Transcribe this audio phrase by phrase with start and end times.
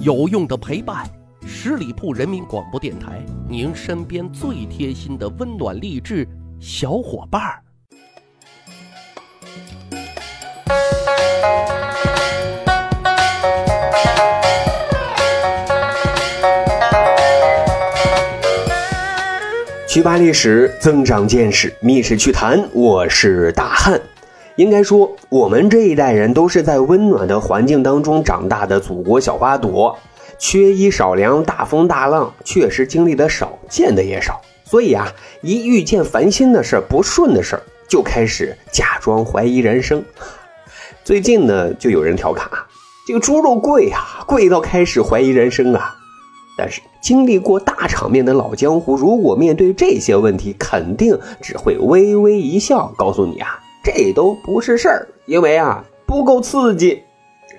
[0.00, 1.06] 有用的陪伴，
[1.46, 6.26] 十里铺人民广播电台，您身边最贴心的温暖励志
[6.58, 7.62] 小伙伴儿。
[19.86, 24.00] 去扒历史，增长见识，密室趣谈，我是大汉。
[24.56, 29.98] 应该说，我们这一代人都是在温暖的环境当中长大的祖国小花朵，
[30.38, 34.40] 缺衣少粮、大风大浪，确实经历的少，见的也少。
[34.64, 40.04] 所以啊，一遇见烦心的事儿、不顺的事儿，就开始假装怀疑人生。
[41.04, 42.66] 最近呢，就有人调侃啊，
[43.06, 45.94] 这个猪肉贵啊，贵到开始怀疑人生啊。
[46.58, 57.02] 但是经历过大场面的老江湖，如果面对这些问题，肯定只会微微一笑，告诉你啊，这都不是事儿，因为啊不够刺激。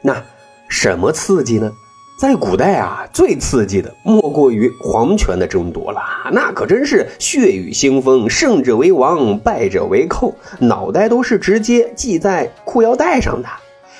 [0.00, 0.22] 那
[0.68, 1.72] 什么刺激呢？
[2.18, 6.00] 在古代啊，最刺激的莫过于皇权的争夺了，
[6.30, 13.48] 那可真是血雨腥风，胜者为王，败者为寇，脑袋都是直接系在裤腰带上的。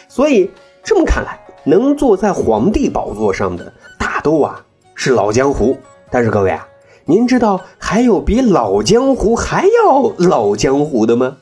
[0.07, 0.49] 所以
[0.85, 4.65] 这么看来，能坐在皇帝宝座上的大都啊。
[4.95, 5.77] 是老江湖，
[6.11, 6.69] 但是各位啊，
[7.07, 11.39] 您知道还有比老江湖还要老江湖的吗？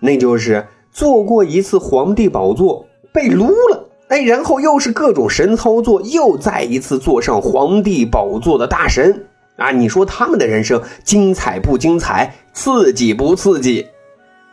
[0.00, 9.26] 那就是坐过一次皇帝宝座被撸了，哎，然后又是各种神操作，又再一次坐上皇帝宝座的大神
[9.56, 9.70] 啊！
[9.70, 13.86] 你说他们的人生精彩不精彩，刺激不刺激？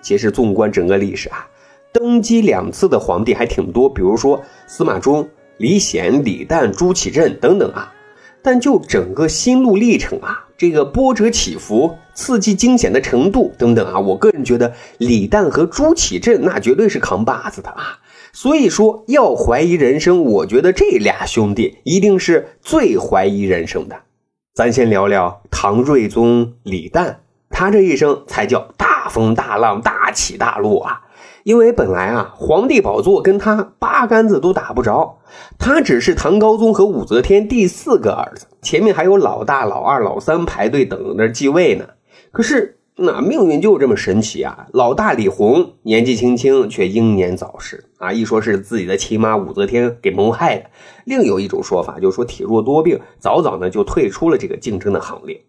[0.02, 1.48] 其实纵观整个历史啊，
[1.92, 7.94] 登基两次的皇帝还挺多，比如说司马衷、李显、李旦、朱祁镇等等啊。
[8.44, 18.00] 但就整个心路历程啊，这个波折起伏、刺激惊险的程度等等啊，我个人觉得李诞和朱祁镇那绝对是扛把子的啊。
[18.34, 23.96] 所以说要怀疑人生，我觉得这俩兄弟一定是最怀疑人生的。
[24.54, 27.18] 咱先聊聊唐睿宗李旦，
[27.50, 31.02] 他这一生才叫大风大浪、大起大落啊。
[31.48, 35.20] 因为本来啊，皇帝宝座跟他八竿子都打不着，
[35.58, 41.86] 他只是唐高宗和武则天第四个儿子，前面还有老大、老二、老三排队等着继位呢。
[42.34, 44.68] 可是那命运就这么神奇啊！
[44.74, 50.70] 老大李弘年纪轻轻却英年早逝啊，一说是自己的亲妈武则天给谋害的，
[51.06, 55.40] 另有一种说法就是说体弱多病，早早呢就退出了这个竞争的行列。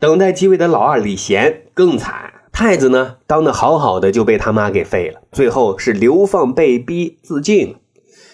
[0.00, 2.32] 等待继位的老二李贤更惨。
[2.54, 7.74] 太子呢，当的好好的就被他妈给废了，最后是流放被逼自尽。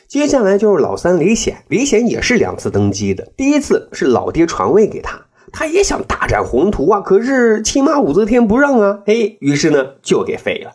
[0.07, 5.19] 接下来就是老三李显，李显也是两次登基的，第一次是老爹传位给他，
[5.51, 10.73] 他也想大展宏图啊，可是亲妈武则天不让啊，嘿，于是呢就给废了。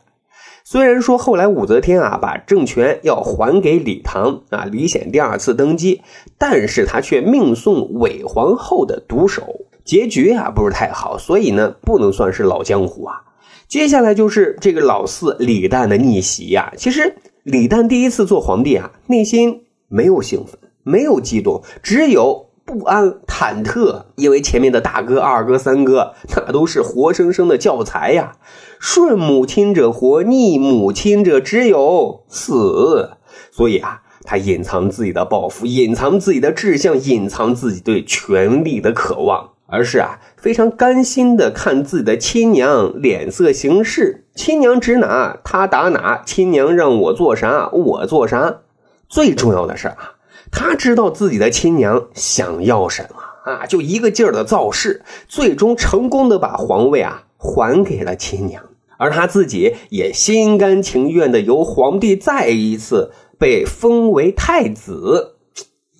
[0.64, 6.02] 虽然说后来武则天啊把政权要还给李唐啊，李显第二次登基，
[6.40, 9.44] 但是他却命送韦皇后的毒手，
[9.84, 13.22] 结局啊不是太好，所以呢不能算是老江湖啊。
[13.68, 16.72] 接下来就是这个老四李旦的逆袭呀。
[16.78, 28.38] 其实李旦第一次做皇帝啊，内心没有兴奋，没有激动，只有不安、忐忑，因为前面的大哥、二哥、三哥那都是活生生的教材呀。
[28.80, 33.18] 顺母亲者活，逆母亲者只有死。
[33.52, 39.52] 所以啊，他隐藏自己的抱负，隐藏自己的志向，隐藏自己对权力的渴望。
[39.76, 48.62] 而是啊，非常甘心的看自己的亲娘脸色行事，亲娘指哪他打哪，亲娘让我做啥我做啥。
[49.10, 50.16] 最重要的是啊，
[50.50, 58.64] 他知道自己的亲娘想要什么啊，就一个劲儿的造势，最终成功的把皇位啊还给了亲娘，
[58.98, 65.36] 而他自己也心甘情愿的由皇帝再一次被封为太子。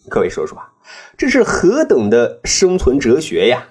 [0.10, 0.72] 各位说说啊。
[1.18, 3.70] 这是何等的生存哲学呀！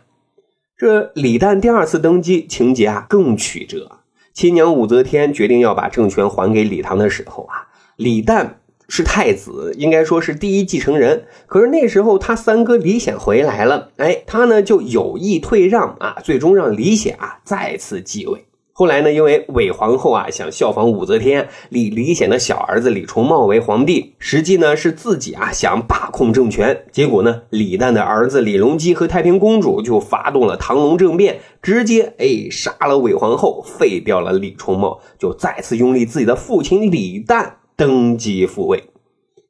[0.76, 4.00] 这李旦第二次登基情节啊更曲折。
[4.32, 8.54] 亲娘武则天决定要把政权还给李唐的时候啊，李旦
[8.88, 11.26] 是太子，应该说是第一继承人。
[11.46, 18.46] 可是那时候他三哥李显回来了，哎，他呢就有意退让啊，最终让李显啊再次继位。
[18.76, 26.84] 后来呢，因为韦皇后啊想效仿武则天，立李显的小儿子李重茂为皇帝，实际呢是自己啊想把控政权。
[26.90, 38.82] 结果呢，李旦的儿子李隆基和太平公主就发动了唐隆政变，直接哎杀了韦皇后，废掉了李重茂，就再次拥立自己的父亲李旦登基复位。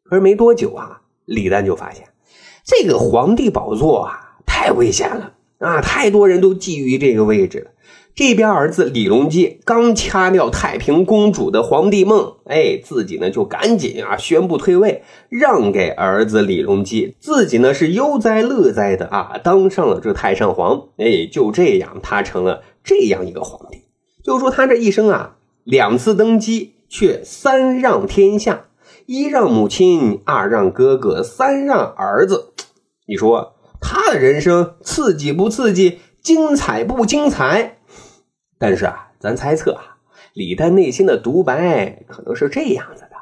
[0.02, 2.06] 可是没多久啊，李旦就发现
[2.62, 7.70] 这个皇帝宝座啊太危险了啊，太多人都觊觎这个位置了。
[8.16, 23.82] 这边儿子李隆基刚掐掉太平公主的皇帝梦，哎，自己呢就赶紧啊宣布退位，让给儿子李隆基，自己呢是悠哉乐哉的啊当上了这太上皇，哎，就这样他成了这样一个皇帝。
[24.22, 25.34] 就说他这一生啊，
[25.64, 28.66] 两次登基却三让天下，
[29.06, 32.52] 一让母亲，二让哥哥，三让儿子。
[33.08, 35.98] 你说他的人生刺激不刺激？
[36.22, 37.73] 精彩不精彩？
[38.58, 39.98] 但是啊，咱猜测啊，
[40.34, 43.16] 李旦内心的独白可能是这样子的：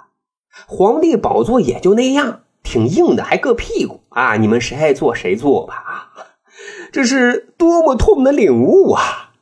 [0.66, 4.36] 皇帝宝座也就那样，挺硬的，还硌屁股啊！
[4.36, 6.12] 你们谁爱坐谁坐吧啊！
[6.92, 9.32] 这是多么痛的领悟啊！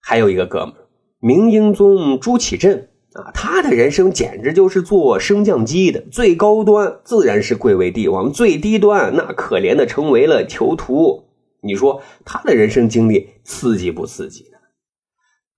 [0.00, 0.74] 还有一个哥们
[1.20, 11.28] 明英宗朱祁镇啊，他的人生简直就是坐升降机的，最高端自然是贵为帝王，最低端那可怜的成为了囚徒。
[11.60, 14.46] 你说他的人生经历刺激不刺激？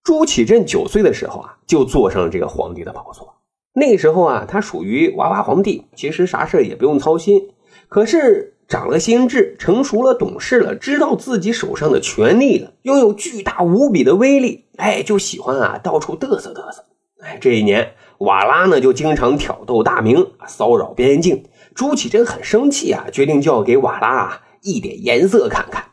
[0.04, 3.36] 朱祁镇九岁的时候啊，就坐上了这个皇帝的宝座。
[3.72, 7.48] 那时候啊，他属于娃娃皇帝，其实啥事也不用操心。
[7.88, 16.84] 可是长了心智，成熟了，懂事了，知道自己手上的权力了，拥有巨大无比的威力，哎，就喜欢啊到处嘚瑟嘚瑟。
[17.22, 21.44] 哎，这一年，瓦剌呢就经常挑逗大明，骚扰边境。
[21.74, 25.86] 朱祁镇很生气啊，决定就要给瓦剌啊一点颜色看看。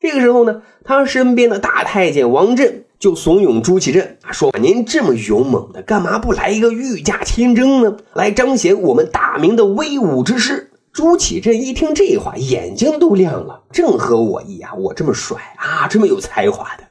[0.00, 2.86] 这个时候呢，他身边的大太监王振。
[2.98, 7.96] 就怂恿朱祁镇说：“您这么勇猛的，干嘛不来一个御驾亲征呢？
[8.12, 14.74] 来彰显我们大明的威武之势。”朱祁镇一听这话，眼睛都亮了，正合我意啊！
[14.74, 16.84] 我这么帅啊，这么有才华的。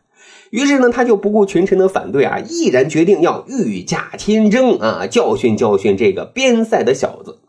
[0.49, 7.39] 于是呢，他就不顾群臣的反对啊，毅然决定要御驾亲征啊，教训教训这个边塞的小子。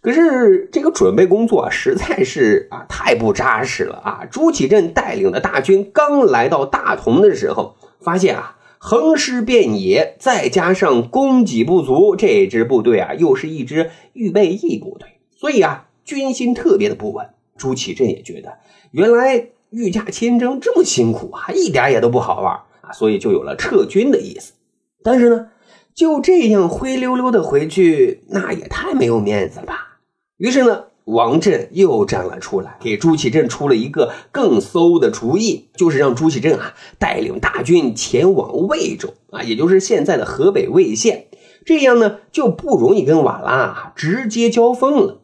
[0.00, 4.20] 可是这个准备工作实在是啊太不扎实了啊！
[4.30, 7.76] 朱祁镇带领的大军刚来到大同的时候。
[8.00, 17.28] 发现啊，横尸遍野，再加上供给不足，这支部队啊，又是一支预备役部队，所以啊，军心特别的不稳。
[17.56, 18.58] 朱祁镇也觉得，
[18.90, 24.54] 原来御驾亲征这么辛苦啊，一点也都不好玩啊，所以就有了撤军的意思。
[25.02, 25.48] 但是呢，
[25.94, 30.00] 就这样灰溜溜的回去，那也太没有面子了吧。
[30.38, 30.84] 于是呢。
[31.10, 41.26] 王振又站了出来，给朱祁镇出了一个更馊的主意，就是让朱祁镇啊带领大军前往魏州啊，也就是现在的河北魏县，
[41.64, 45.20] 这样呢就不容易跟瓦剌直接交锋了。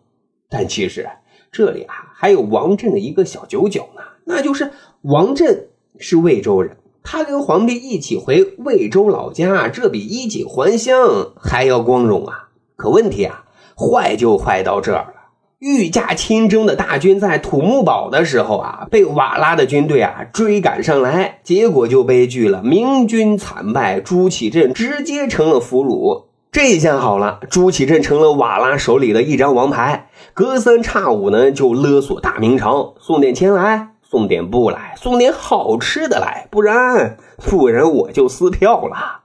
[0.48, 1.08] 但其实
[1.50, 4.70] 这里啊还有王振的一个小九九呢，那就是
[5.02, 5.68] 王振
[5.98, 12.48] 是魏州人，他跟皇帝一起回魏州老家，这比衣锦还乡还要光荣啊。
[12.76, 13.44] 可问题啊
[13.76, 15.14] 坏就坏到这儿。
[15.58, 26.26] 御驾亲征的大军在土木堡的时候啊，被瓦剌的军队啊追赶上来，结果就悲剧了，明军惨败，朱祁镇直接成了俘虏。
[26.52, 37.16] 这下好了，朱祁镇成了瓦剌手里的一张王牌，隔三差五呢就勒索大明朝，送点钱来，送点布来，送点好吃的来，不然
[37.48, 39.22] 不然我就撕票了。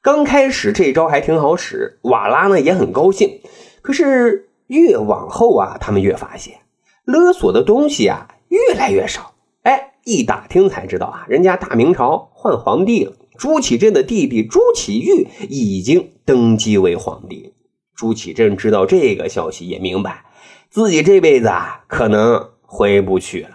[0.00, 3.42] 刚开始这招还挺好使，瓦剌呢也很高兴，
[3.82, 4.47] 可是。
[4.68, 6.60] 越往后啊，他们越发现
[7.04, 9.34] 勒索的东西啊越来越少。
[9.62, 17.52] 哎，一打听才知道啊，人家大明朝换皇帝了，朱祁镇的弟弟朱祁钰已经登基为皇帝。
[17.94, 20.24] 朱祁镇知道这个消息，也明白
[20.70, 23.50] 自己这辈子啊可能回不去了。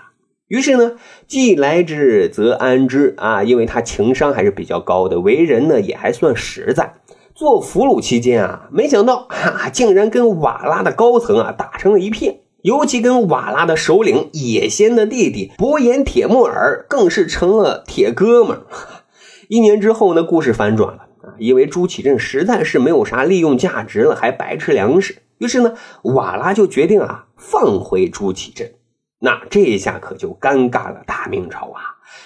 [0.47, 6.95] 于是呢，既来之则安之啊，因为他情商还是比较高的，为人呢也还算实在。
[7.35, 18.63] 做俘虏期间啊，没想到 哈，竟然跟瓦剌的高层啊打成了一片，尤其跟瓦剌的首领野先的弟弟伯颜铁木儿更是成了铁哥们儿。
[19.49, 25.73] 一年之后呢，故事反转了啊，因为朱祁镇实在是没有啥利用价值了，还白吃粮食，于是呢，
[26.03, 28.73] 瓦剌就决定啊放回朱祁镇。
[29.19, 31.81] 那这一下可就尴尬了，大明朝啊，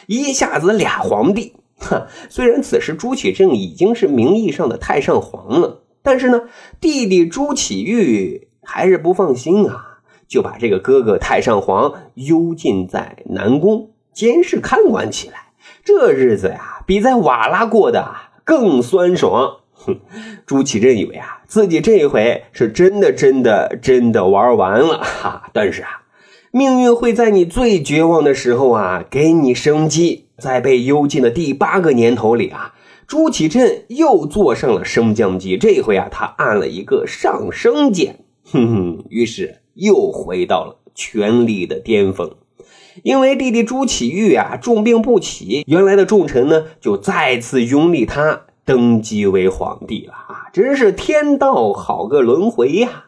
[0.07, 1.53] 一下子俩皇帝。
[1.79, 6.41] 哼， 虽然此时朱祁镇已经是名义上的太上皇了，但是呢，
[6.79, 15.36] 弟弟朱祁钰还是不放心啊，就把这个哥哥太上皇幽禁在南宫，监视看管起来。
[15.84, 19.57] 这日子呀，比在瓦剌过的更酸爽。
[19.74, 20.00] 哼，
[20.46, 26.03] 朱祁镇以为啊，自己这一回是真的、真的、真的玩完了哈，但是啊。
[26.51, 30.26] 命运会在你最绝望的时候啊，给你生机。
[30.39, 32.74] 在被幽禁的第八个年头里啊，
[33.08, 35.58] 朱祁镇又坐上了升降机。
[35.58, 42.36] 这回啊，他按了一个上升键， 哼哼，于是又回到了权力的巅峰。
[43.03, 50.50] 因为弟弟朱祁钰啊重病不起，原来的重臣呢就再次拥立他登基为皇帝了啊！
[50.51, 53.06] 真是天道好个轮回呀！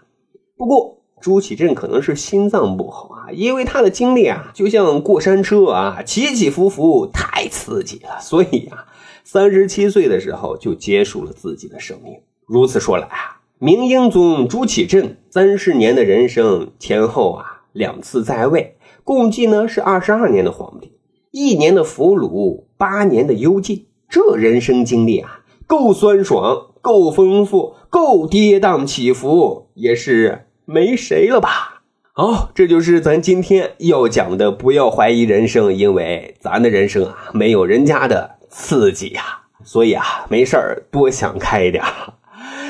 [0.55, 8.85] 不过朱祁镇可能是心脏不好啊，因为他的经历啊就像过山车啊，起起伏伏，太刺激了，所以啊，
[9.23, 12.13] 三十七岁的时候就结束了自己的生命。
[12.45, 18.75] 如此说来啊，明英宗朱祁镇三十年的人生前后啊两次在位。
[19.03, 20.91] 共计呢是二十二年的皇帝，
[21.31, 31.81] 一年的俘虏，八年的幽禁，这人生经历啊，够酸爽，够丰富，够跌宕起伏，也是没谁了吧？
[32.13, 41.83] 好，这就是咱今天要讲的，不要怀疑人生，因为咱的人生啊，没有人家的刺激呀，所以啊，没事儿多想开一点。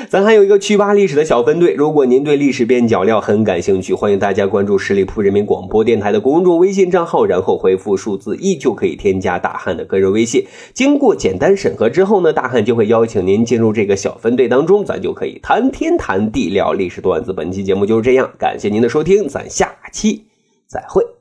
[0.08, 10.44] 咱还有一个趣吧历史的小分队，如果您对历史边角料很感兴趣，欢迎大家关注十里铺人民广播电台的公众微信账号，然后回复数字一就可以添加大汉的个人微信。
[10.72, 17.32] 经过简单审核之后呢，大汉就会邀请您进入这个小分队当中，咱就可以谈天谈地聊历史段子。
[17.32, 20.24] 本期节目就是这样，感谢您的收听，咱下期
[20.66, 21.19] 再会。